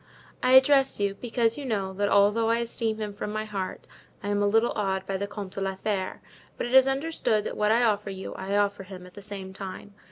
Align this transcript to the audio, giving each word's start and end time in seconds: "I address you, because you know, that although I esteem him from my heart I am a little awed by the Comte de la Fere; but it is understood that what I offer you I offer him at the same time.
"I 0.41 0.53
address 0.53 0.99
you, 0.99 1.13
because 1.13 1.59
you 1.59 1.63
know, 1.63 1.93
that 1.93 2.09
although 2.09 2.49
I 2.49 2.57
esteem 2.57 2.97
him 2.97 3.13
from 3.13 3.31
my 3.31 3.45
heart 3.45 3.85
I 4.23 4.29
am 4.29 4.41
a 4.41 4.47
little 4.47 4.71
awed 4.71 5.05
by 5.05 5.15
the 5.15 5.27
Comte 5.27 5.51
de 5.51 5.61
la 5.61 5.75
Fere; 5.75 6.21
but 6.57 6.65
it 6.65 6.73
is 6.73 6.87
understood 6.87 7.43
that 7.43 7.55
what 7.55 7.71
I 7.71 7.83
offer 7.83 8.09
you 8.09 8.33
I 8.33 8.57
offer 8.57 8.81
him 8.81 9.05
at 9.05 9.13
the 9.13 9.21
same 9.21 9.53
time. 9.53 9.93